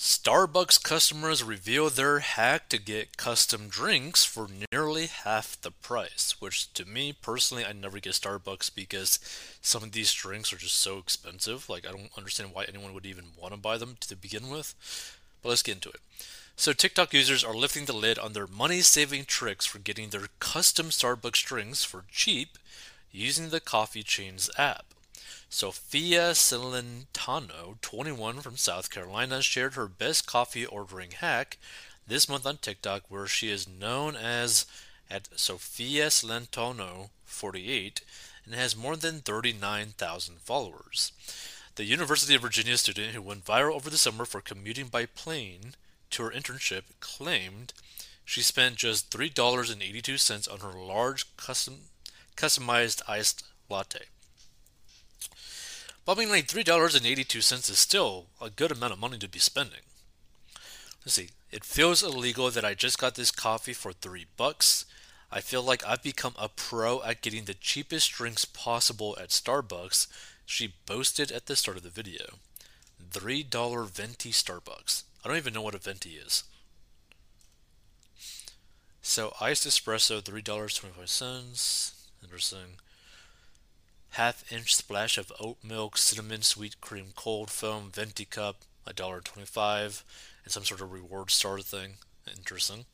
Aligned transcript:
Starbucks 0.00 0.82
customers 0.82 1.44
reveal 1.44 1.90
their 1.90 2.20
hack 2.20 2.70
to 2.70 2.78
get 2.78 3.18
custom 3.18 3.68
drinks 3.68 4.24
for 4.24 4.48
nearly 4.72 5.08
half 5.08 5.60
the 5.60 5.70
price, 5.70 6.36
which 6.40 6.72
to 6.72 6.86
me 6.86 7.12
personally, 7.12 7.66
I 7.66 7.72
never 7.72 8.00
get 8.00 8.14
Starbucks 8.14 8.74
because 8.74 9.18
some 9.60 9.82
of 9.82 9.92
these 9.92 10.14
drinks 10.14 10.54
are 10.54 10.56
just 10.56 10.76
so 10.76 10.96
expensive. 10.96 11.68
Like, 11.68 11.86
I 11.86 11.90
don't 11.90 12.16
understand 12.16 12.54
why 12.54 12.64
anyone 12.64 12.94
would 12.94 13.04
even 13.04 13.26
want 13.38 13.52
to 13.52 13.60
buy 13.60 13.76
them 13.76 13.98
to 14.00 14.16
begin 14.16 14.48
with. 14.48 14.74
But 15.42 15.50
let's 15.50 15.62
get 15.62 15.74
into 15.74 15.90
it. 15.90 16.00
So, 16.56 16.72
TikTok 16.72 17.12
users 17.12 17.44
are 17.44 17.54
lifting 17.54 17.84
the 17.84 17.92
lid 17.92 18.18
on 18.18 18.32
their 18.32 18.46
money 18.46 18.80
saving 18.80 19.26
tricks 19.26 19.66
for 19.66 19.80
getting 19.80 20.08
their 20.08 20.28
custom 20.38 20.86
Starbucks 20.86 21.44
drinks 21.44 21.84
for 21.84 22.04
cheap 22.10 22.56
using 23.12 23.50
the 23.50 23.60
coffee 23.60 24.02
chain's 24.02 24.48
app. 24.56 24.89
Sophia 25.48 26.32
Celentano, 26.32 27.80
21 27.80 28.40
from 28.40 28.56
South 28.56 28.90
Carolina, 28.90 29.42
shared 29.42 29.74
her 29.74 29.86
best 29.86 30.26
coffee 30.26 30.66
ordering 30.66 31.12
hack 31.12 31.58
this 32.06 32.28
month 32.28 32.46
on 32.46 32.56
TikTok, 32.56 33.02
where 33.08 33.26
she 33.26 33.50
is 33.50 33.68
known 33.68 34.16
as 34.16 34.66
at 35.10 35.28
Sophia 35.36 36.06
Celentano 36.06 37.10
48 37.24 38.02
and 38.44 38.54
has 38.54 38.76
more 38.76 38.96
than 38.96 39.20
39,000 39.20 40.40
followers. 40.40 41.12
The 41.76 41.84
University 41.84 42.34
of 42.34 42.42
Virginia 42.42 42.76
student 42.76 43.14
who 43.14 43.22
went 43.22 43.44
viral 43.44 43.74
over 43.74 43.90
the 43.90 43.96
summer 43.96 44.24
for 44.24 44.40
commuting 44.40 44.88
by 44.88 45.06
plane 45.06 45.74
to 46.10 46.24
her 46.24 46.30
internship 46.30 46.82
claimed 47.00 47.72
she 48.24 48.42
spent 48.42 48.76
just 48.76 49.10
$3.82 49.10 50.52
on 50.52 50.60
her 50.60 50.78
large 50.78 51.36
custom 51.36 51.82
customized 52.36 53.02
iced 53.08 53.44
latte. 53.68 54.06
Like 56.10 56.48
$3.82 56.48 57.70
is 57.70 57.78
still 57.78 58.26
a 58.40 58.50
good 58.50 58.72
amount 58.72 58.92
of 58.92 58.98
money 58.98 59.16
to 59.18 59.28
be 59.28 59.38
spending. 59.38 59.82
Let's 61.04 61.14
see. 61.14 61.28
It 61.52 61.64
feels 61.64 62.02
illegal 62.02 62.50
that 62.50 62.64
I 62.64 62.74
just 62.74 62.98
got 62.98 63.14
this 63.14 63.30
coffee 63.30 63.72
for 63.72 63.92
3 63.92 64.26
bucks. 64.36 64.86
I 65.30 65.40
feel 65.40 65.62
like 65.62 65.86
I've 65.86 66.02
become 66.02 66.34
a 66.36 66.48
pro 66.48 67.00
at 67.02 67.22
getting 67.22 67.44
the 67.44 67.54
cheapest 67.54 68.10
drinks 68.10 68.44
possible 68.44 69.16
at 69.20 69.28
Starbucks, 69.28 70.08
she 70.44 70.74
boasted 70.84 71.30
at 71.30 71.46
the 71.46 71.54
start 71.54 71.76
of 71.76 71.84
the 71.84 71.90
video. 71.90 72.38
$3 73.12 73.88
venti 73.88 74.32
Starbucks. 74.32 75.04
I 75.24 75.28
don't 75.28 75.36
even 75.36 75.54
know 75.54 75.62
what 75.62 75.76
a 75.76 75.78
venti 75.78 76.16
is. 76.16 76.42
So 79.00 79.32
iced 79.40 79.66
espresso, 79.66 80.20
$3.25. 80.20 81.92
Interesting 82.24 82.78
half 84.10 84.50
inch 84.52 84.74
splash 84.74 85.18
of 85.18 85.32
oat 85.40 85.58
milk, 85.62 85.96
cinnamon, 85.96 86.42
sweet 86.42 86.80
cream, 86.80 87.06
cold 87.14 87.50
foam, 87.50 87.90
venti 87.92 88.24
cup, 88.24 88.56
$1.25, 88.86 90.02
and 90.44 90.52
some 90.52 90.64
sort 90.64 90.80
of 90.80 90.92
reward 90.92 91.30
star 91.30 91.60
thing. 91.60 91.94
Interesting. 92.36 92.84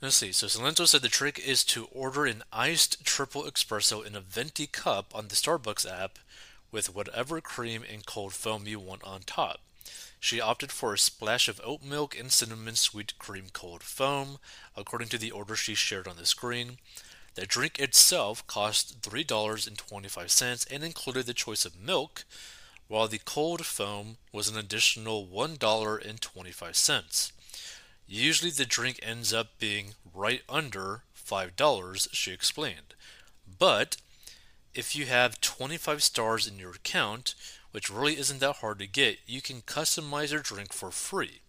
Let's 0.00 0.16
see. 0.16 0.32
So 0.32 0.46
Celentano 0.46 0.88
said 0.88 1.02
the 1.02 1.08
trick 1.08 1.38
is 1.38 1.62
to 1.64 1.88
order 1.92 2.24
an 2.24 2.42
iced 2.50 3.04
triple 3.04 3.42
espresso 3.42 4.04
in 4.04 4.16
a 4.16 4.20
venti 4.20 4.66
cup 4.66 5.14
on 5.14 5.28
the 5.28 5.34
Starbucks 5.34 5.90
app 5.90 6.18
with 6.72 6.94
whatever 6.94 7.40
cream 7.42 7.84
and 7.90 8.06
cold 8.06 8.32
foam 8.32 8.66
you 8.66 8.78
want 8.80 9.04
on 9.04 9.20
top. 9.20 9.60
She 10.18 10.40
opted 10.40 10.72
for 10.72 10.94
a 10.94 10.98
splash 10.98 11.48
of 11.48 11.60
oat 11.64 11.82
milk 11.82 12.18
and 12.18 12.32
cinnamon 12.32 12.76
sweet 12.76 13.18
cream 13.18 13.46
cold 13.52 13.82
foam, 13.82 14.38
according 14.76 15.08
to 15.08 15.18
the 15.18 15.30
order 15.30 15.56
she 15.56 15.74
shared 15.74 16.08
on 16.08 16.16
the 16.16 16.26
screen. 16.26 16.78
The 17.34 17.46
drink 17.46 17.78
itself 17.78 18.46
cost 18.46 19.02
$3.25 19.02 20.66
and 20.70 20.84
included 20.84 21.26
the 21.26 21.34
choice 21.34 21.64
of 21.64 21.80
milk, 21.80 22.24
while 22.88 23.06
the 23.06 23.18
cold 23.18 23.64
foam 23.64 24.16
was 24.32 24.48
an 24.48 24.58
additional 24.58 25.26
$1.25. 25.26 27.32
Usually 28.08 28.50
the 28.50 28.66
drink 28.66 28.98
ends 29.02 29.32
up 29.32 29.58
being 29.60 29.94
right 30.12 30.42
under 30.48 31.02
$5, 31.16 32.08
she 32.12 32.32
explained. 32.32 32.94
But 33.58 33.96
if 34.74 34.96
you 34.96 35.06
have 35.06 35.40
25 35.40 36.02
stars 36.02 36.48
in 36.48 36.58
your 36.58 36.72
account, 36.72 37.36
which 37.70 37.88
really 37.88 38.18
isn't 38.18 38.40
that 38.40 38.56
hard 38.56 38.80
to 38.80 38.88
get, 38.88 39.18
you 39.26 39.40
can 39.40 39.62
customize 39.62 40.32
your 40.32 40.40
drink 40.40 40.72
for 40.72 40.90
free. 40.90 41.42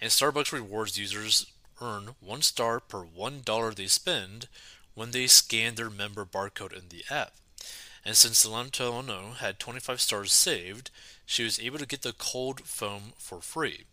And 0.00 0.10
Starbucks 0.10 0.52
rewards 0.52 0.98
users 0.98 1.46
earn 1.80 2.16
1 2.20 2.42
star 2.42 2.80
per 2.80 3.04
$1 3.04 3.74
they 3.74 3.86
spend, 3.86 4.48
when 4.96 5.12
they 5.12 5.28
scanned 5.28 5.76
their 5.76 5.90
member 5.90 6.24
barcode 6.24 6.72
in 6.72 6.88
the 6.88 7.04
app. 7.08 7.34
And 8.04 8.16
since 8.16 8.44
Celentano 8.44 9.36
had 9.36 9.60
25 9.60 10.00
stars 10.00 10.32
saved, 10.32 10.90
she 11.24 11.44
was 11.44 11.60
able 11.60 11.78
to 11.78 11.86
get 11.86 12.02
the 12.02 12.12
cold 12.12 12.62
foam 12.62 13.12
for 13.16 13.40
free. 13.40 13.84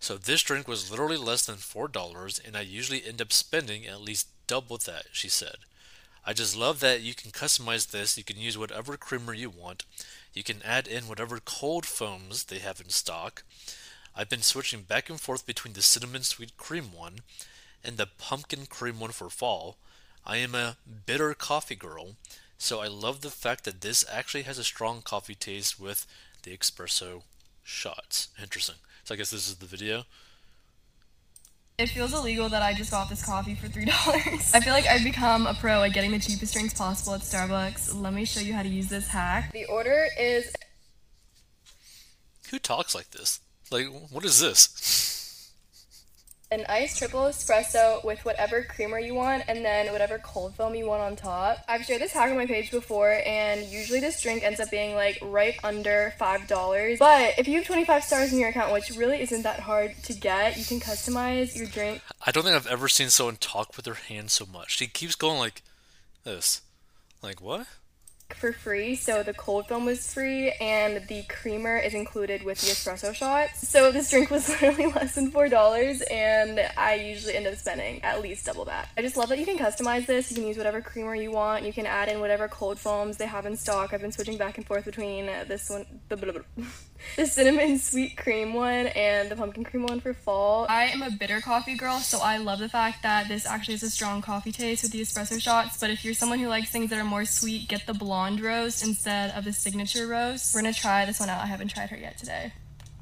So 0.00 0.16
this 0.16 0.42
drink 0.42 0.66
was 0.66 0.90
literally 0.90 1.16
less 1.16 1.44
than 1.44 1.56
$4, 1.56 2.46
and 2.46 2.56
I 2.56 2.62
usually 2.62 3.04
end 3.06 3.22
up 3.22 3.32
spending 3.32 3.86
at 3.86 4.00
least 4.00 4.28
double 4.46 4.78
that, 4.78 5.06
she 5.12 5.28
said. 5.28 5.56
I 6.24 6.32
just 6.32 6.56
love 6.56 6.80
that 6.80 7.02
you 7.02 7.14
can 7.14 7.30
customize 7.30 7.90
this. 7.90 8.18
You 8.18 8.24
can 8.24 8.38
use 8.38 8.58
whatever 8.58 8.96
creamer 8.96 9.32
you 9.34 9.50
want. 9.50 9.84
You 10.34 10.42
can 10.42 10.62
add 10.64 10.86
in 10.86 11.08
whatever 11.08 11.38
cold 11.38 11.86
foams 11.86 12.44
they 12.44 12.58
have 12.58 12.80
in 12.80 12.90
stock. 12.90 13.42
I've 14.14 14.28
been 14.28 14.42
switching 14.42 14.82
back 14.82 15.08
and 15.08 15.20
forth 15.20 15.46
between 15.46 15.74
the 15.74 15.82
cinnamon 15.82 16.22
sweet 16.22 16.56
cream 16.56 16.92
one 16.92 17.20
and 17.84 17.96
the 17.96 18.06
pumpkin 18.06 18.66
cream 18.66 19.00
one 19.00 19.12
for 19.12 19.30
fall. 19.30 19.76
I 20.24 20.36
am 20.36 20.54
a 20.54 20.76
bitter 21.06 21.34
coffee 21.34 21.74
girl, 21.74 22.16
so 22.58 22.80
I 22.80 22.88
love 22.88 23.20
the 23.20 23.30
fact 23.30 23.64
that 23.64 23.80
this 23.80 24.04
actually 24.10 24.42
has 24.42 24.58
a 24.58 24.64
strong 24.64 25.02
coffee 25.02 25.34
taste 25.34 25.80
with 25.80 26.06
the 26.42 26.56
espresso 26.56 27.22
shots. 27.62 28.28
Interesting. 28.40 28.76
So 29.04 29.14
I 29.14 29.16
guess 29.16 29.30
this 29.30 29.48
is 29.48 29.56
the 29.56 29.66
video. 29.66 30.04
It 31.78 31.88
feels 31.88 32.12
illegal 32.12 32.50
that 32.50 32.62
I 32.62 32.74
just 32.74 32.90
got 32.90 33.08
this 33.08 33.24
coffee 33.24 33.54
for 33.54 33.66
$3. 33.66 33.88
I 34.54 34.60
feel 34.60 34.74
like 34.74 34.86
I've 34.86 35.02
become 35.02 35.46
a 35.46 35.54
pro 35.54 35.82
at 35.82 35.94
getting 35.94 36.10
the 36.10 36.18
cheapest 36.18 36.52
drinks 36.52 36.74
possible 36.74 37.14
at 37.14 37.22
Starbucks. 37.22 37.98
Let 37.98 38.12
me 38.12 38.26
show 38.26 38.40
you 38.40 38.52
how 38.52 38.62
to 38.62 38.68
use 38.68 38.88
this 38.88 39.08
hack. 39.08 39.50
The 39.52 39.64
order 39.64 40.06
is. 40.18 40.52
Who 42.50 42.58
talks 42.58 42.94
like 42.94 43.12
this? 43.12 43.40
Like, 43.70 43.86
what 44.10 44.26
is 44.26 44.40
this? 44.40 44.68
An 46.52 46.66
iced 46.68 46.98
triple 46.98 47.20
espresso 47.20 48.04
with 48.04 48.24
whatever 48.24 48.64
creamer 48.64 48.98
you 48.98 49.14
want 49.14 49.44
and 49.46 49.64
then 49.64 49.92
whatever 49.92 50.18
cold 50.18 50.52
foam 50.56 50.74
you 50.74 50.84
want 50.84 51.00
on 51.00 51.14
top. 51.14 51.58
I've 51.68 51.84
shared 51.84 52.00
this 52.00 52.12
hack 52.12 52.28
on 52.30 52.36
my 52.36 52.46
page 52.46 52.72
before 52.72 53.20
and 53.24 53.64
usually 53.66 54.00
this 54.00 54.20
drink 54.20 54.42
ends 54.42 54.58
up 54.58 54.68
being 54.68 54.96
like 54.96 55.16
right 55.22 55.54
under 55.62 56.12
$5. 56.18 56.98
But 56.98 57.38
if 57.38 57.46
you 57.46 57.54
have 57.56 57.66
25 57.66 58.02
stars 58.02 58.32
in 58.32 58.40
your 58.40 58.48
account, 58.48 58.72
which 58.72 58.90
really 58.96 59.20
isn't 59.20 59.42
that 59.42 59.60
hard 59.60 59.94
to 60.04 60.12
get, 60.12 60.56
you 60.56 60.64
can 60.64 60.80
customize 60.80 61.56
your 61.56 61.66
drink. 61.66 62.02
I 62.26 62.32
don't 62.32 62.42
think 62.42 62.56
I've 62.56 62.66
ever 62.66 62.88
seen 62.88 63.10
someone 63.10 63.36
talk 63.36 63.76
with 63.76 63.84
their 63.84 63.94
hands 63.94 64.32
so 64.32 64.44
much. 64.44 64.76
She 64.76 64.88
keeps 64.88 65.14
going 65.14 65.38
like 65.38 65.62
this. 66.24 66.62
Like 67.22 67.40
what? 67.40 67.68
For 68.34 68.52
free. 68.52 68.94
So 68.94 69.22
the 69.22 69.34
cold 69.34 69.68
foam 69.68 69.84
was 69.84 70.12
free 70.12 70.50
and 70.60 71.06
the 71.08 71.22
creamer 71.24 71.76
is 71.78 71.94
included 71.94 72.42
with 72.42 72.60
the 72.60 72.68
espresso 72.68 73.14
shots. 73.14 73.68
So 73.68 73.92
this 73.92 74.10
drink 74.10 74.30
was 74.30 74.48
literally 74.62 74.92
less 74.92 75.14
than 75.14 75.30
$4 75.30 76.02
and 76.10 76.60
I 76.76 76.94
usually 76.94 77.36
end 77.36 77.46
up 77.46 77.56
spending 77.56 78.02
at 78.02 78.20
least 78.20 78.46
double 78.46 78.64
that. 78.66 78.88
I 78.96 79.02
just 79.02 79.16
love 79.16 79.28
that 79.30 79.38
you 79.38 79.46
can 79.46 79.58
customize 79.58 80.06
this. 80.06 80.30
You 80.30 80.36
can 80.36 80.46
use 80.46 80.56
whatever 80.56 80.80
creamer 80.80 81.14
you 81.14 81.30
want. 81.30 81.64
You 81.64 81.72
can 81.72 81.86
add 81.86 82.08
in 82.08 82.20
whatever 82.20 82.48
cold 82.48 82.78
foams 82.78 83.16
they 83.16 83.26
have 83.26 83.46
in 83.46 83.56
stock. 83.56 83.92
I've 83.92 84.00
been 84.00 84.12
switching 84.12 84.36
back 84.36 84.58
and 84.58 84.66
forth 84.66 84.84
between 84.84 85.26
this 85.26 85.70
one, 85.70 85.86
the, 86.08 86.16
blah, 86.16 86.32
blah, 86.32 86.42
blah. 86.56 86.64
the 87.16 87.26
cinnamon 87.26 87.78
sweet 87.78 88.16
cream 88.16 88.54
one 88.54 88.86
and 88.88 89.30
the 89.30 89.36
pumpkin 89.36 89.64
cream 89.64 89.84
one 89.84 90.00
for 90.00 90.14
fall. 90.14 90.66
I 90.68 90.84
am 90.86 91.02
a 91.02 91.10
bitter 91.10 91.40
coffee 91.40 91.74
girl, 91.74 91.98
so 91.98 92.20
I 92.20 92.38
love 92.38 92.58
the 92.58 92.68
fact 92.68 93.02
that 93.02 93.28
this 93.28 93.46
actually 93.46 93.74
has 93.74 93.82
a 93.82 93.90
strong 93.90 94.22
coffee 94.22 94.52
taste 94.52 94.82
with 94.82 94.92
the 94.92 95.00
espresso 95.00 95.40
shots. 95.40 95.78
But 95.78 95.90
if 95.90 96.04
you're 96.04 96.14
someone 96.14 96.38
who 96.38 96.48
likes 96.48 96.70
things 96.70 96.90
that 96.90 96.98
are 96.98 97.04
more 97.04 97.24
sweet, 97.24 97.68
get 97.68 97.86
the 97.86 97.94
blonde 97.94 98.40
roast 98.40 98.84
instead 98.84 99.30
of 99.36 99.44
the 99.44 99.52
signature 99.52 100.06
roast. 100.06 100.54
We're 100.54 100.62
gonna 100.62 100.74
try 100.74 101.04
this 101.06 101.20
one 101.20 101.28
out. 101.28 101.42
I 101.42 101.46
haven't 101.46 101.68
tried 101.68 101.90
her 101.90 101.96
yet 101.96 102.18
today. 102.18 102.52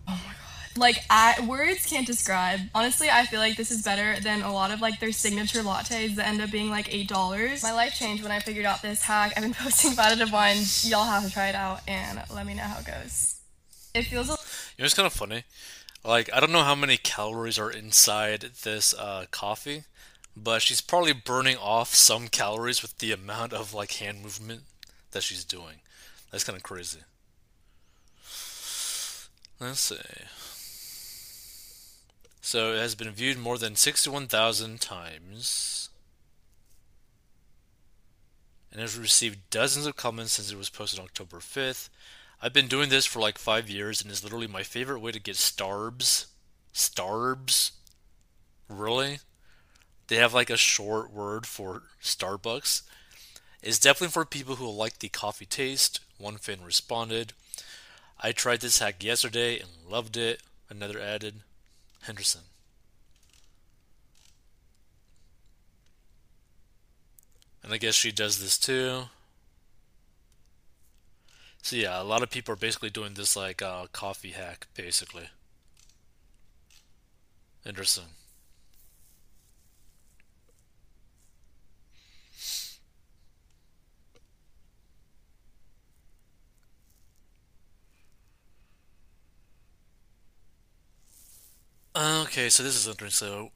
Oh 0.06 0.12
my 0.12 0.32
god. 0.32 0.78
Like 0.78 1.04
I, 1.10 1.44
words 1.46 1.86
can't 1.86 2.06
describe. 2.06 2.60
Honestly, 2.74 3.10
I 3.10 3.26
feel 3.26 3.40
like 3.40 3.56
this 3.56 3.70
is 3.70 3.82
better 3.82 4.20
than 4.20 4.42
a 4.42 4.52
lot 4.52 4.70
of 4.70 4.80
like 4.80 5.00
their 5.00 5.12
signature 5.12 5.60
lattes 5.60 6.14
that 6.14 6.28
end 6.28 6.40
up 6.40 6.50
being 6.50 6.70
like 6.70 6.92
eight 6.94 7.08
dollars. 7.08 7.62
My 7.62 7.72
life 7.72 7.94
changed 7.94 8.22
when 8.22 8.32
I 8.32 8.38
figured 8.38 8.64
out 8.64 8.80
this 8.82 9.02
hack. 9.02 9.32
I've 9.36 9.42
been 9.42 9.54
posting 9.62 9.92
about 9.92 10.12
it 10.12 10.20
a 10.20 10.30
bunch. 10.30 10.84
Y'all 10.86 11.04
have 11.04 11.24
to 11.24 11.32
try 11.32 11.48
it 11.48 11.54
out 11.54 11.80
and 11.88 12.22
let 12.32 12.46
me 12.46 12.54
know 12.54 12.62
how 12.62 12.78
it 12.78 12.86
goes. 12.86 13.37
It 13.98 14.04
feels. 14.06 14.28
A- 14.28 14.32
you 14.32 14.82
know, 14.82 14.84
it's 14.84 14.94
kind 14.94 15.06
of 15.06 15.12
funny. 15.12 15.44
Like 16.04 16.30
I 16.32 16.40
don't 16.40 16.52
know 16.52 16.62
how 16.62 16.74
many 16.74 16.96
calories 16.96 17.58
are 17.58 17.70
inside 17.70 18.50
this 18.62 18.94
uh, 18.94 19.26
coffee, 19.30 19.84
but 20.36 20.62
she's 20.62 20.80
probably 20.80 21.12
burning 21.12 21.56
off 21.56 21.94
some 21.94 22.28
calories 22.28 22.82
with 22.82 22.98
the 22.98 23.12
amount 23.12 23.52
of 23.52 23.74
like 23.74 23.92
hand 23.92 24.22
movement 24.22 24.62
that 25.10 25.22
she's 25.22 25.44
doing. 25.44 25.80
That's 26.30 26.44
kind 26.44 26.56
of 26.56 26.62
crazy. 26.62 27.00
Let's 29.60 29.80
see. 29.80 29.96
So 32.40 32.72
it 32.74 32.78
has 32.78 32.94
been 32.94 33.10
viewed 33.10 33.36
more 33.38 33.58
than 33.58 33.74
61,000 33.74 34.80
times 34.80 35.90
and 38.70 38.80
has 38.80 38.96
received 38.96 39.50
dozens 39.50 39.84
of 39.84 39.96
comments 39.96 40.32
since 40.32 40.50
it 40.50 40.56
was 40.56 40.70
posted 40.70 41.00
on 41.00 41.06
October 41.06 41.38
5th. 41.38 41.88
I've 42.40 42.52
been 42.52 42.68
doing 42.68 42.88
this 42.88 43.04
for 43.04 43.18
like 43.18 43.36
five 43.36 43.68
years, 43.68 44.00
and 44.00 44.10
it's 44.10 44.22
literally 44.22 44.46
my 44.46 44.62
favorite 44.62 45.00
way 45.00 45.10
to 45.12 45.20
get 45.20 45.36
starbs. 45.36 46.26
Starbs? 46.72 47.72
Really? 48.68 49.18
They 50.06 50.16
have 50.16 50.34
like 50.34 50.50
a 50.50 50.56
short 50.56 51.12
word 51.12 51.46
for 51.46 51.82
Starbucks. 52.02 52.82
It's 53.62 53.78
definitely 53.78 54.12
for 54.12 54.24
people 54.24 54.56
who 54.56 54.70
like 54.70 55.00
the 55.00 55.08
coffee 55.08 55.46
taste. 55.46 56.00
One 56.16 56.36
fan 56.36 56.58
responded, 56.64 57.32
I 58.20 58.32
tried 58.32 58.60
this 58.60 58.78
hack 58.78 59.02
yesterday 59.02 59.58
and 59.58 59.68
loved 59.88 60.16
it. 60.16 60.42
Another 60.70 61.00
added, 61.00 61.42
Henderson. 62.02 62.42
And 67.62 67.72
I 67.72 67.78
guess 67.78 67.94
she 67.94 68.12
does 68.12 68.40
this 68.40 68.58
too. 68.58 69.04
So 71.68 71.76
yeah, 71.76 72.00
a 72.00 72.02
lot 72.02 72.22
of 72.22 72.30
people 72.30 72.54
are 72.54 72.56
basically 72.56 72.88
doing 72.88 73.12
this 73.12 73.36
like 73.36 73.60
uh, 73.60 73.88
coffee 73.92 74.30
hack, 74.30 74.68
basically. 74.72 75.28
Interesting. 77.64 78.08
Okay, 91.96 92.48
so 92.48 92.62
this 92.62 92.76
is 92.76 92.86
interesting. 92.86 93.28
So, 93.28 93.50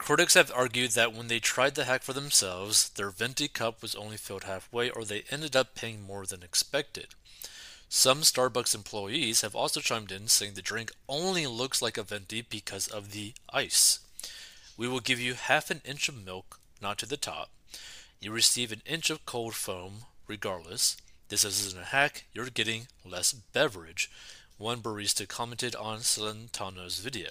critics 0.00 0.32
have 0.32 0.50
argued 0.56 0.92
that 0.92 1.12
when 1.12 1.28
they 1.28 1.38
tried 1.38 1.74
the 1.74 1.84
hack 1.84 2.02
for 2.02 2.14
themselves, 2.14 2.88
their 2.88 3.10
venti 3.10 3.48
cup 3.48 3.82
was 3.82 3.94
only 3.94 4.16
filled 4.16 4.44
halfway, 4.44 4.88
or 4.88 5.04
they 5.04 5.24
ended 5.30 5.54
up 5.54 5.74
paying 5.74 6.00
more 6.00 6.24
than 6.24 6.42
expected. 6.42 7.08
Some 7.90 8.22
Starbucks 8.22 8.74
employees 8.74 9.42
have 9.42 9.54
also 9.54 9.80
chimed 9.80 10.10
in 10.10 10.28
saying 10.28 10.54
the 10.54 10.62
drink 10.62 10.90
only 11.06 11.46
looks 11.46 11.82
like 11.82 11.98
a 11.98 12.02
venti 12.02 12.40
because 12.40 12.88
of 12.88 13.12
the 13.12 13.34
ice. 13.52 13.98
We 14.74 14.88
will 14.88 15.00
give 15.00 15.20
you 15.20 15.34
half 15.34 15.70
an 15.70 15.82
inch 15.84 16.08
of 16.08 16.24
milk, 16.24 16.58
not 16.80 16.96
to 16.98 17.06
the 17.06 17.18
top. 17.18 17.50
You 18.20 18.32
receive 18.32 18.72
an 18.72 18.80
inch 18.86 19.10
of 19.10 19.26
cold 19.26 19.54
foam, 19.54 20.04
regardless. 20.26 20.96
This 21.28 21.44
isn't 21.44 21.80
a 21.80 21.84
hack, 21.84 22.24
you're 22.32 22.46
getting 22.46 22.86
less 23.04 23.34
beverage. 23.34 24.10
One 24.56 24.80
barista 24.80 25.28
commented 25.28 25.76
on 25.76 25.98
Celentano's 25.98 27.00
video. 27.00 27.28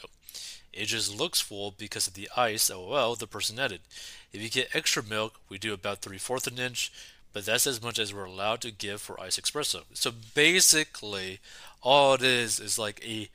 It 0.72 0.86
just 0.86 1.18
looks 1.18 1.42
full 1.42 1.74
because 1.78 2.08
of 2.08 2.14
the 2.14 2.30
ice, 2.38 2.70
oh 2.70 2.82
lol, 2.84 3.16
the 3.16 3.28
person 3.28 3.60
added. 3.60 3.82
If 4.32 4.42
you 4.42 4.50
get 4.50 4.76
extra 4.76 5.04
milk, 5.04 5.40
we 5.50 5.58
do 5.58 5.74
about 5.74 6.02
3 6.02 6.18
fourths 6.18 6.48
an 6.48 6.60
inch, 6.60 6.92
but 7.34 7.46
that's 7.46 7.68
as 7.68 7.82
much 7.82 8.00
as 8.00 8.14
we're 8.14 8.26
allowed 8.26 8.62
to 8.62 8.72
give 8.72 9.02
for 9.02 9.20
ice 9.20 9.40
espresso. 9.40 9.84
So 9.94 10.12
basically, 10.34 11.40
all 11.82 12.14
it 12.14 12.22
is 12.22 12.60
is 12.60 12.78
like 12.78 13.04
a 13.06 13.30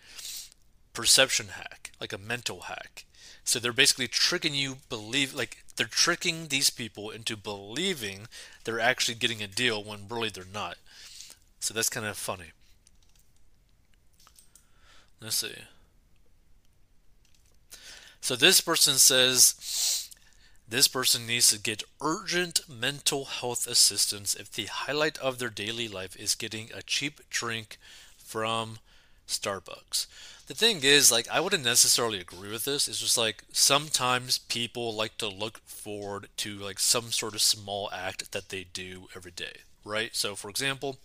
perception 0.93 1.49
hack, 1.49 1.91
like 2.01 2.13
a 2.13 2.19
mental 2.19 2.63
hack. 2.63 3.05
So 3.45 3.59
they're 3.59 3.73
basically 3.73 4.09
tricking 4.09 4.55
you 4.55 4.79
believe 4.89 5.35
like 5.35 5.65
they're 5.77 5.87
tricking 5.87 6.49
these 6.49 6.71
people 6.71 7.11
into 7.11 7.37
believing 7.37 8.29
they're 8.65 8.81
actually 8.81 9.17
getting 9.17 9.43
a 9.43 9.47
deal 9.47 9.83
when 9.83 10.09
really 10.09 10.31
they're 10.31 10.45
not. 10.51 10.77
So 11.61 11.75
that's 11.75 11.91
kind 11.91 12.07
of 12.07 12.17
funny. 12.17 12.53
Let's 15.21 15.37
see. 15.37 15.55
So 18.25 18.37
this 18.37 18.63
person 18.63 18.95
says 18.95 20.09
this 20.67 20.89
person 20.89 21.27
needs 21.27 21.51
to 21.51 21.59
get 21.59 21.83
urgent 22.01 22.67
mental 22.67 23.27
health 23.27 23.67
assistance 23.67 24.35
if 24.35 24.51
the 24.51 24.65
highlight 24.65 25.19
of 25.19 25.39
their 25.39 25.51
daily 25.51 25.89
life 25.89 26.17
is 26.17 26.35
getting 26.35 26.71
a 26.73 26.81
cheap 26.81 27.21
drink 27.29 27.77
from 28.17 28.79
Starbucks. 29.29 30.07
The 30.47 30.55
thing 30.55 30.81
is, 30.83 31.13
like, 31.13 31.29
I 31.29 31.41
wouldn't 31.41 31.67
necessarily 31.67 32.19
agree 32.19 32.51
with 32.51 32.65
this. 32.65 32.89
It's 32.89 33.01
just 33.01 33.19
like 33.19 33.45
sometimes 33.53 34.39
people 34.39 34.95
like 34.95 35.19
to 35.19 35.29
look 35.29 35.59
forward 35.67 36.29
to 36.39 36.57
like 36.57 36.79
some 36.79 37.13
sort 37.13 37.35
of 37.35 37.43
small 37.43 37.91
act 37.93 38.33
that 38.33 38.49
they 38.49 38.65
do 38.65 39.09
every 39.15 39.33
day, 39.33 39.59
right? 39.85 40.17
So, 40.17 40.35
for 40.35 40.49
example, 40.49 40.97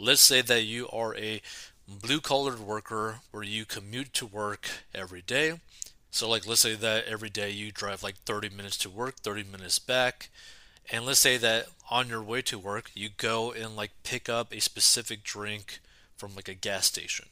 let's 0.00 0.20
say 0.20 0.42
that 0.42 0.64
you 0.64 0.88
are 0.88 1.14
a 1.14 1.42
blue 1.86 2.20
collared 2.20 2.58
worker 2.58 3.20
where 3.30 3.44
you 3.44 3.64
commute 3.64 4.12
to 4.14 4.26
work 4.26 4.68
every 4.92 5.22
day. 5.22 5.60
So, 6.10 6.28
like, 6.28 6.46
let's 6.46 6.60
say 6.60 6.74
that 6.74 7.04
every 7.06 7.30
day 7.30 7.50
you 7.50 7.70
drive 7.70 8.02
like 8.02 8.16
30 8.24 8.50
minutes 8.50 8.76
to 8.78 8.90
work, 8.90 9.16
30 9.16 9.44
minutes 9.44 9.78
back. 9.78 10.30
And 10.90 11.06
let's 11.06 11.20
say 11.20 11.36
that 11.36 11.66
on 11.88 12.08
your 12.08 12.22
way 12.22 12.42
to 12.42 12.58
work, 12.58 12.90
you 12.94 13.10
go 13.16 13.52
and 13.52 13.76
like 13.76 13.92
pick 14.02 14.28
up 14.28 14.52
a 14.52 14.60
specific 14.60 15.22
drink 15.22 15.80
from 16.16 16.34
like 16.34 16.48
a 16.48 16.54
gas 16.54 16.86
station, 16.86 17.26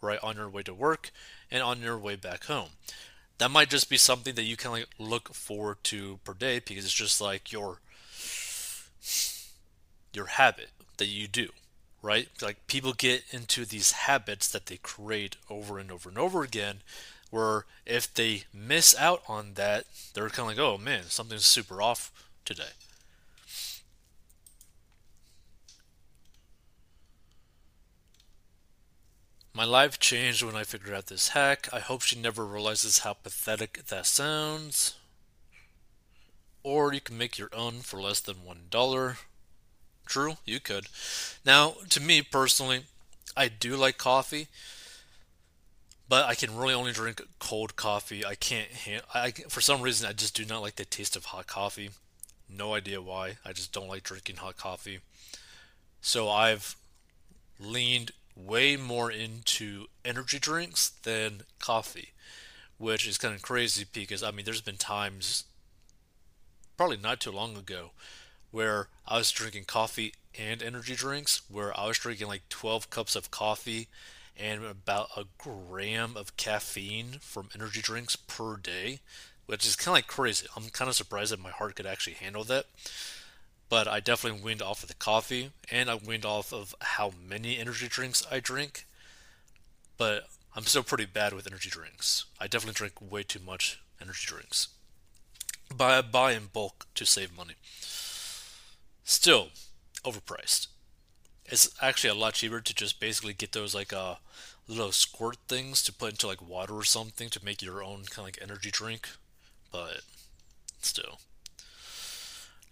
right? 0.00 0.18
On 0.22 0.36
your 0.36 0.48
way 0.48 0.62
to 0.62 0.72
work 0.72 1.10
and 1.50 1.62
on 1.62 1.80
your 1.82 1.98
way 1.98 2.16
back 2.16 2.44
home. 2.44 2.70
That 3.38 3.50
might 3.50 3.68
just 3.68 3.90
be 3.90 3.96
something 3.96 4.34
that 4.36 4.44
you 4.44 4.56
can 4.56 4.70
like 4.70 4.88
look 4.98 5.34
forward 5.34 5.78
to 5.84 6.18
per 6.24 6.32
day 6.32 6.60
because 6.60 6.84
it's 6.84 6.94
just 6.94 7.20
like 7.20 7.52
your 7.52 7.80
your 10.14 10.26
habit 10.26 10.70
that 10.96 11.06
you 11.06 11.26
do 11.26 11.48
right? 12.04 12.28
Like 12.42 12.66
people 12.66 12.92
get 12.92 13.24
into 13.30 13.64
these 13.64 13.92
habits 13.92 14.48
that 14.50 14.66
they 14.66 14.76
create 14.76 15.36
over 15.48 15.78
and 15.78 15.90
over 15.90 16.10
and 16.10 16.18
over 16.18 16.42
again, 16.42 16.82
where 17.34 17.64
if 17.84 18.14
they 18.14 18.44
miss 18.54 18.96
out 18.96 19.20
on 19.28 19.54
that, 19.54 19.86
they're 20.14 20.28
kind 20.28 20.48
of 20.48 20.56
like, 20.56 20.64
oh 20.64 20.78
man, 20.78 21.02
something's 21.08 21.44
super 21.44 21.82
off 21.82 22.12
today. 22.44 22.74
My 29.52 29.64
life 29.64 29.98
changed 29.98 30.44
when 30.44 30.54
I 30.54 30.62
figured 30.62 30.94
out 30.94 31.06
this 31.06 31.30
hack. 31.30 31.68
I 31.72 31.80
hope 31.80 32.02
she 32.02 32.16
never 32.16 32.44
realizes 32.44 33.00
how 33.00 33.14
pathetic 33.14 33.86
that 33.86 34.06
sounds. 34.06 34.94
Or 36.62 36.94
you 36.94 37.00
can 37.00 37.18
make 37.18 37.36
your 37.36 37.50
own 37.52 37.80
for 37.80 38.00
less 38.00 38.20
than 38.20 38.36
$1. 38.46 39.16
True, 40.06 40.34
you 40.44 40.60
could. 40.60 40.86
Now, 41.44 41.74
to 41.88 42.00
me 42.00 42.22
personally, 42.22 42.84
I 43.36 43.48
do 43.48 43.76
like 43.76 43.98
coffee, 43.98 44.46
but 46.14 46.26
I 46.26 46.36
can 46.36 46.56
really 46.56 46.74
only 46.74 46.92
drink 46.92 47.20
cold 47.40 47.74
coffee. 47.74 48.24
I 48.24 48.36
can't. 48.36 48.68
I 49.12 49.32
for 49.48 49.60
some 49.60 49.82
reason 49.82 50.08
I 50.08 50.12
just 50.12 50.36
do 50.36 50.44
not 50.44 50.62
like 50.62 50.76
the 50.76 50.84
taste 50.84 51.16
of 51.16 51.24
hot 51.24 51.48
coffee. 51.48 51.90
No 52.48 52.72
idea 52.72 53.02
why. 53.02 53.38
I 53.44 53.52
just 53.52 53.72
don't 53.72 53.88
like 53.88 54.04
drinking 54.04 54.36
hot 54.36 54.56
coffee. 54.56 55.00
So 56.00 56.30
I've 56.30 56.76
leaned 57.58 58.12
way 58.36 58.76
more 58.76 59.10
into 59.10 59.86
energy 60.04 60.38
drinks 60.38 60.90
than 61.02 61.42
coffee, 61.58 62.10
which 62.78 63.08
is 63.08 63.18
kind 63.18 63.34
of 63.34 63.42
crazy 63.42 63.84
because 63.92 64.22
I 64.22 64.30
mean, 64.30 64.44
there's 64.44 64.60
been 64.60 64.76
times, 64.76 65.42
probably 66.76 66.96
not 66.96 67.18
too 67.18 67.32
long 67.32 67.56
ago, 67.56 67.90
where 68.52 68.86
I 69.04 69.18
was 69.18 69.32
drinking 69.32 69.64
coffee 69.64 70.14
and 70.38 70.62
energy 70.62 70.94
drinks, 70.94 71.42
where 71.50 71.76
I 71.76 71.88
was 71.88 71.98
drinking 71.98 72.28
like 72.28 72.48
12 72.50 72.88
cups 72.88 73.16
of 73.16 73.32
coffee 73.32 73.88
and 74.36 74.64
about 74.64 75.08
a 75.16 75.24
gram 75.38 76.16
of 76.16 76.36
caffeine 76.36 77.18
from 77.20 77.48
energy 77.54 77.80
drinks 77.80 78.16
per 78.16 78.56
day, 78.56 79.00
which 79.46 79.66
is 79.66 79.76
kind 79.76 79.92
of 79.92 79.98
like 79.98 80.06
crazy. 80.06 80.46
I'm 80.56 80.68
kind 80.70 80.88
of 80.88 80.96
surprised 80.96 81.32
that 81.32 81.40
my 81.40 81.50
heart 81.50 81.76
could 81.76 81.86
actually 81.86 82.14
handle 82.14 82.44
that. 82.44 82.66
But 83.68 83.88
I 83.88 84.00
definitely 84.00 84.42
weaned 84.42 84.62
off 84.62 84.82
of 84.82 84.88
the 84.88 84.94
coffee, 84.94 85.50
and 85.70 85.90
I 85.90 85.94
weaned 85.94 86.24
off 86.26 86.52
of 86.52 86.74
how 86.80 87.12
many 87.26 87.58
energy 87.58 87.88
drinks 87.88 88.26
I 88.30 88.40
drink. 88.40 88.86
But 89.96 90.24
I'm 90.54 90.64
still 90.64 90.82
pretty 90.82 91.06
bad 91.06 91.32
with 91.32 91.46
energy 91.46 91.70
drinks. 91.70 92.26
I 92.40 92.46
definitely 92.46 92.74
drink 92.74 92.94
way 93.00 93.22
too 93.22 93.40
much 93.44 93.80
energy 94.00 94.26
drinks. 94.26 94.68
Buy 95.74 96.00
buy 96.02 96.32
in 96.32 96.46
bulk 96.52 96.86
to 96.94 97.06
save 97.06 97.36
money. 97.36 97.54
Still, 99.02 99.48
overpriced. 100.04 100.68
It's 101.46 101.70
actually 101.80 102.10
a 102.10 102.14
lot 102.14 102.34
cheaper 102.34 102.60
to 102.60 102.74
just 102.74 103.00
basically 103.00 103.34
get 103.34 103.52
those 103.52 103.74
like 103.74 103.92
uh 103.92 104.16
little 104.66 104.92
squirt 104.92 105.36
things 105.46 105.82
to 105.82 105.92
put 105.92 106.12
into 106.12 106.26
like 106.26 106.46
water 106.46 106.74
or 106.74 106.84
something 106.84 107.28
to 107.30 107.44
make 107.44 107.62
your 107.62 107.82
own 107.82 108.04
kind 108.04 108.18
of 108.18 108.24
like 108.24 108.38
energy 108.40 108.70
drink, 108.70 109.08
but 109.70 110.00
still. 110.80 111.18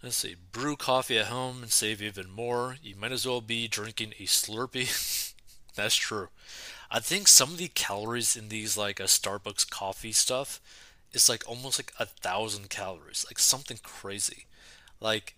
Let's 0.01 0.17
see. 0.17 0.35
Brew 0.51 0.75
coffee 0.75 1.17
at 1.17 1.27
home 1.27 1.61
and 1.61 1.71
save 1.71 2.01
even 2.01 2.29
more. 2.29 2.77
You 2.83 2.95
might 2.97 3.13
as 3.13 3.25
well 3.25 3.39
be 3.39 3.67
drinking 3.69 4.13
a 4.19 4.23
Slurpee. 4.23 5.33
That's 5.75 5.95
true. 5.95 6.27
I 6.91 6.99
think 6.99 7.27
some 7.27 7.51
of 7.51 7.57
the 7.57 7.69
calories 7.69 8.35
in 8.35 8.49
these 8.49 8.77
like 8.77 8.99
a 8.99 9.03
Starbucks 9.03 9.69
coffee 9.69 10.11
stuff 10.11 10.59
is 11.13 11.29
like 11.29 11.47
almost 11.47 11.79
like 11.79 11.93
a 11.99 12.05
thousand 12.05 12.69
calories, 12.69 13.25
like 13.29 13.39
something 13.39 13.79
crazy. 13.81 14.45
Like 14.99 15.35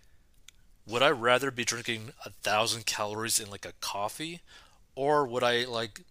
would 0.88 1.02
I 1.02 1.10
rather 1.10 1.52
be 1.52 1.66
drinking 1.66 2.12
a 2.26 2.30
thousand 2.30 2.86
calories 2.86 3.40
in 3.40 3.50
like 3.50 3.66
a 3.66 3.74
coffee, 3.82 4.42
or 4.96 5.26
would 5.26 5.44
I 5.44 5.66
like 5.66 6.02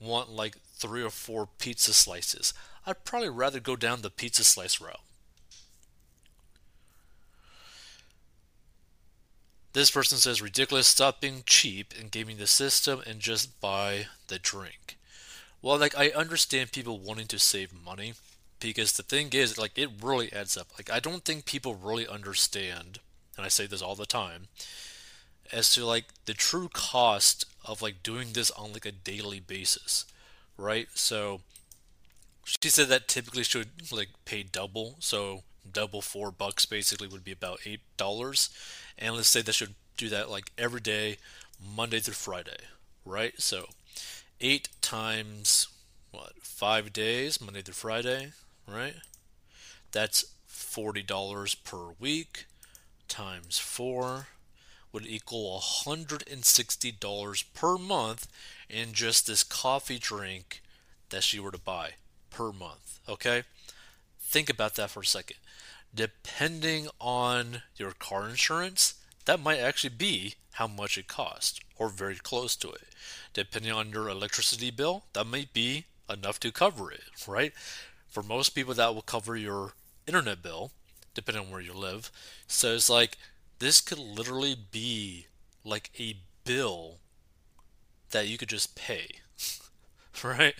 want 0.00 0.30
like 0.30 0.56
three 0.74 1.02
or 1.02 1.10
four 1.10 1.48
pizza 1.58 1.92
slices? 1.92 2.54
I'd 2.86 3.04
probably 3.04 3.28
rather 3.28 3.60
go 3.60 3.76
down 3.76 4.02
the 4.02 4.10
pizza 4.10 4.44
slice 4.44 4.80
route. 4.80 5.00
This 9.72 9.90
person 9.90 10.18
says, 10.18 10.42
ridiculous, 10.42 10.88
stop 10.88 11.20
being 11.20 11.44
cheap 11.46 11.94
and 11.98 12.10
gaming 12.10 12.38
the 12.38 12.48
system 12.48 13.02
and 13.06 13.20
just 13.20 13.60
buy 13.60 14.06
the 14.26 14.38
drink. 14.38 14.98
Well, 15.62 15.78
like, 15.78 15.96
I 15.96 16.08
understand 16.08 16.72
people 16.72 16.98
wanting 16.98 17.28
to 17.28 17.38
save 17.38 17.72
money 17.72 18.14
because 18.58 18.92
the 18.92 19.04
thing 19.04 19.28
is, 19.32 19.58
like, 19.58 19.78
it 19.78 19.90
really 20.02 20.32
adds 20.32 20.56
up. 20.56 20.68
Like, 20.76 20.90
I 20.90 20.98
don't 20.98 21.24
think 21.24 21.44
people 21.44 21.76
really 21.76 22.08
understand, 22.08 22.98
and 23.40 23.46
I 23.46 23.48
say 23.48 23.66
this 23.66 23.82
all 23.82 23.94
the 23.96 24.06
time, 24.06 24.48
as 25.52 25.72
to 25.74 25.84
like 25.84 26.04
the 26.26 26.34
true 26.34 26.68
cost 26.72 27.44
of 27.64 27.82
like 27.82 28.02
doing 28.02 28.28
this 28.32 28.50
on 28.52 28.72
like 28.72 28.86
a 28.86 28.92
daily 28.92 29.40
basis, 29.40 30.04
right? 30.56 30.88
So 30.94 31.40
she 32.44 32.68
said 32.68 32.88
that 32.88 33.08
typically 33.08 33.44
should 33.44 33.90
like 33.92 34.08
pay 34.24 34.42
double, 34.42 34.96
so 35.00 35.42
double 35.70 36.02
four 36.02 36.30
bucks 36.30 36.66
basically 36.66 37.08
would 37.08 37.24
be 37.24 37.32
about 37.32 37.60
eight 37.64 37.80
dollars, 37.96 38.50
and 38.98 39.14
let's 39.16 39.28
say 39.28 39.42
that 39.42 39.54
should 39.54 39.74
do 39.96 40.08
that 40.10 40.30
like 40.30 40.52
every 40.58 40.80
day, 40.80 41.16
Monday 41.76 42.00
through 42.00 42.14
Friday, 42.14 42.58
right? 43.04 43.40
So 43.40 43.66
eight 44.40 44.68
times 44.82 45.68
what 46.10 46.34
five 46.42 46.92
days, 46.92 47.40
Monday 47.40 47.62
through 47.62 47.74
Friday, 47.74 48.32
right? 48.66 48.96
That's 49.92 50.24
forty 50.46 51.02
dollars 51.02 51.54
per 51.54 51.90
week 51.98 52.46
times 53.10 53.58
four 53.58 54.28
would 54.92 55.06
equal 55.06 55.60
$160 55.60 57.44
per 57.54 57.76
month 57.76 58.26
in 58.68 58.92
just 58.92 59.26
this 59.26 59.44
coffee 59.44 59.98
drink 59.98 60.62
that 61.10 61.22
she 61.22 61.38
were 61.38 61.50
to 61.50 61.58
buy 61.58 61.90
per 62.30 62.52
month. 62.52 63.00
Okay? 63.08 63.42
Think 64.20 64.48
about 64.48 64.76
that 64.76 64.90
for 64.90 65.00
a 65.00 65.06
second. 65.06 65.36
Depending 65.94 66.88
on 67.00 67.62
your 67.76 67.92
car 67.92 68.28
insurance, 68.28 68.94
that 69.26 69.40
might 69.40 69.58
actually 69.58 69.94
be 69.94 70.34
how 70.54 70.66
much 70.66 70.98
it 70.98 71.08
costs, 71.08 71.60
or 71.76 71.88
very 71.88 72.16
close 72.16 72.56
to 72.56 72.70
it. 72.70 72.88
Depending 73.32 73.72
on 73.72 73.90
your 73.90 74.08
electricity 74.08 74.70
bill, 74.70 75.04
that 75.12 75.26
might 75.26 75.52
be 75.52 75.86
enough 76.08 76.40
to 76.40 76.50
cover 76.52 76.90
it, 76.90 77.02
right? 77.26 77.52
For 78.08 78.22
most 78.22 78.50
people, 78.50 78.74
that 78.74 78.94
will 78.94 79.02
cover 79.02 79.36
your 79.36 79.72
internet 80.06 80.42
bill, 80.42 80.72
depending 81.14 81.44
on 81.44 81.50
where 81.50 81.60
you 81.60 81.72
live. 81.72 82.10
So 82.46 82.74
it's 82.74 82.90
like 82.90 83.18
this 83.58 83.80
could 83.80 83.98
literally 83.98 84.56
be 84.70 85.26
like 85.64 85.90
a 85.98 86.16
bill 86.44 86.96
that 88.10 88.28
you 88.28 88.38
could 88.38 88.48
just 88.48 88.74
pay, 88.74 89.06
right? 90.24 90.54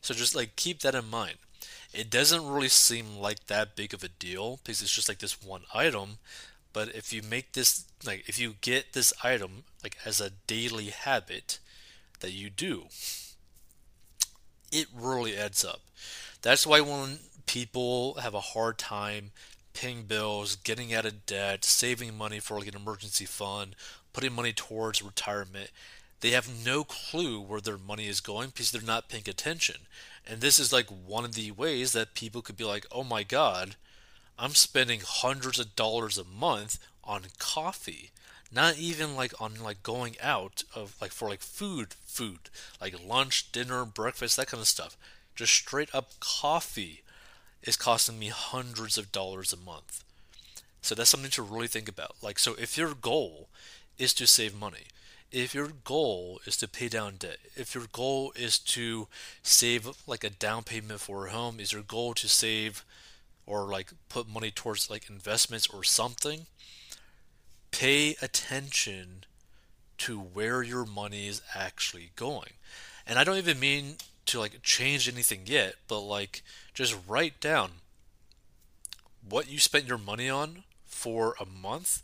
So 0.00 0.14
just 0.14 0.34
like 0.34 0.56
keep 0.56 0.80
that 0.80 0.94
in 0.94 1.08
mind. 1.08 1.36
It 1.92 2.10
doesn't 2.10 2.48
really 2.48 2.68
seem 2.68 3.18
like 3.18 3.46
that 3.46 3.76
big 3.76 3.92
of 3.92 4.02
a 4.02 4.08
deal 4.08 4.60
because 4.64 4.80
it's 4.80 4.94
just 4.94 5.08
like 5.08 5.18
this 5.18 5.42
one 5.42 5.62
item. 5.74 6.18
But 6.72 6.94
if 6.94 7.12
you 7.12 7.22
make 7.22 7.52
this, 7.52 7.84
like, 8.04 8.28
if 8.28 8.38
you 8.38 8.54
get 8.60 8.92
this 8.92 9.12
item, 9.22 9.64
like, 9.82 9.98
as 10.06 10.20
a 10.20 10.30
daily 10.46 10.86
habit 10.86 11.58
that 12.20 12.32
you 12.32 12.48
do, 12.48 12.84
it 14.70 14.86
really 14.94 15.36
adds 15.36 15.64
up. 15.64 15.82
That's 16.40 16.66
why 16.66 16.80
when 16.80 17.18
people 17.46 18.14
have 18.14 18.34
a 18.34 18.40
hard 18.40 18.78
time 18.78 19.32
paying 19.74 20.04
bills, 20.04 20.56
getting 20.56 20.92
out 20.94 21.06
of 21.06 21.26
debt, 21.26 21.64
saving 21.64 22.16
money 22.16 22.40
for 22.40 22.58
like 22.58 22.68
an 22.68 22.76
emergency 22.76 23.24
fund, 23.24 23.74
putting 24.12 24.32
money 24.32 24.52
towards 24.52 25.02
retirement. 25.02 25.70
They 26.20 26.30
have 26.30 26.64
no 26.64 26.84
clue 26.84 27.40
where 27.40 27.60
their 27.60 27.78
money 27.78 28.06
is 28.06 28.20
going 28.20 28.50
because 28.50 28.70
they're 28.70 28.80
not 28.80 29.08
paying 29.08 29.24
attention. 29.26 29.76
And 30.26 30.40
this 30.40 30.58
is 30.58 30.72
like 30.72 30.86
one 30.86 31.24
of 31.24 31.34
the 31.34 31.50
ways 31.50 31.92
that 31.92 32.14
people 32.14 32.42
could 32.42 32.56
be 32.56 32.64
like, 32.64 32.86
oh 32.92 33.02
my 33.02 33.22
God, 33.24 33.74
I'm 34.38 34.54
spending 34.54 35.00
hundreds 35.04 35.58
of 35.58 35.74
dollars 35.74 36.18
a 36.18 36.24
month 36.24 36.78
on 37.02 37.22
coffee. 37.38 38.10
Not 38.54 38.76
even 38.76 39.16
like 39.16 39.32
on 39.40 39.54
like 39.62 39.82
going 39.82 40.16
out 40.22 40.62
of 40.74 40.94
like 41.00 41.10
for 41.10 41.28
like 41.28 41.40
food, 41.40 41.94
food, 42.04 42.50
like 42.80 42.94
lunch, 43.04 43.50
dinner, 43.50 43.84
breakfast, 43.84 44.36
that 44.36 44.48
kind 44.48 44.60
of 44.60 44.68
stuff. 44.68 44.96
Just 45.34 45.52
straight 45.54 45.92
up 45.94 46.20
coffee 46.20 47.02
is 47.62 47.76
costing 47.76 48.18
me 48.18 48.28
hundreds 48.28 48.98
of 48.98 49.12
dollars 49.12 49.52
a 49.52 49.56
month. 49.56 50.04
So 50.80 50.94
that's 50.94 51.10
something 51.10 51.30
to 51.30 51.42
really 51.42 51.68
think 51.68 51.88
about. 51.88 52.16
Like, 52.22 52.38
so 52.38 52.54
if 52.58 52.76
your 52.76 52.94
goal 52.94 53.48
is 53.98 54.12
to 54.14 54.26
save 54.26 54.58
money, 54.58 54.86
if 55.30 55.54
your 55.54 55.68
goal 55.84 56.40
is 56.44 56.56
to 56.58 56.68
pay 56.68 56.88
down 56.88 57.16
debt, 57.16 57.38
if 57.56 57.74
your 57.74 57.84
goal 57.92 58.32
is 58.36 58.58
to 58.58 59.08
save 59.42 59.88
like 60.06 60.24
a 60.24 60.30
down 60.30 60.64
payment 60.64 61.00
for 61.00 61.26
a 61.26 61.30
home, 61.30 61.58
is 61.60 61.72
your 61.72 61.82
goal 61.82 62.14
to 62.14 62.28
save 62.28 62.84
or 63.46 63.64
like 63.66 63.92
put 64.08 64.28
money 64.28 64.50
towards 64.50 64.90
like 64.90 65.08
investments 65.08 65.66
or 65.68 65.84
something, 65.84 66.46
pay 67.70 68.16
attention 68.20 69.24
to 69.98 70.18
where 70.18 70.62
your 70.62 70.84
money 70.84 71.28
is 71.28 71.42
actually 71.54 72.10
going. 72.16 72.50
And 73.06 73.18
I 73.18 73.24
don't 73.24 73.38
even 73.38 73.58
mean 73.58 73.96
to 74.26 74.38
like 74.38 74.62
change 74.62 75.08
anything 75.08 75.42
yet, 75.46 75.74
but 75.88 76.00
like 76.00 76.42
just 76.74 76.96
write 77.06 77.40
down 77.40 77.72
what 79.28 79.50
you 79.50 79.58
spent 79.58 79.86
your 79.86 79.98
money 79.98 80.28
on 80.28 80.64
for 80.84 81.34
a 81.40 81.46
month 81.46 82.02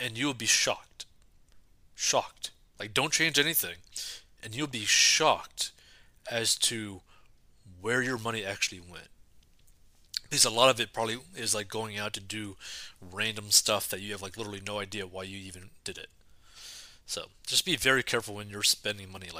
and 0.00 0.18
you 0.18 0.26
will 0.26 0.34
be 0.34 0.46
shocked. 0.46 1.06
Shocked. 1.94 2.50
Like 2.78 2.94
don't 2.94 3.12
change 3.12 3.38
anything 3.38 3.76
and 4.42 4.54
you'll 4.54 4.66
be 4.66 4.84
shocked 4.84 5.72
as 6.30 6.56
to 6.56 7.00
where 7.80 8.02
your 8.02 8.18
money 8.18 8.44
actually 8.44 8.80
went. 8.80 9.08
Because 10.22 10.44
a 10.44 10.50
lot 10.50 10.70
of 10.70 10.80
it 10.80 10.92
probably 10.92 11.18
is 11.36 11.54
like 11.54 11.68
going 11.68 11.98
out 11.98 12.12
to 12.14 12.20
do 12.20 12.56
random 13.12 13.50
stuff 13.50 13.88
that 13.90 14.00
you 14.00 14.12
have 14.12 14.22
like 14.22 14.36
literally 14.36 14.62
no 14.66 14.80
idea 14.80 15.06
why 15.06 15.22
you 15.22 15.38
even 15.38 15.70
did 15.84 15.98
it. 15.98 16.08
So 17.06 17.26
just 17.46 17.64
be 17.64 17.76
very 17.76 18.02
careful 18.02 18.34
when 18.34 18.48
you're 18.48 18.62
spending 18.62 19.12
money 19.12 19.26
like 19.26 19.32